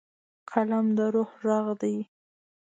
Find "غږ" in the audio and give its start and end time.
1.45-1.67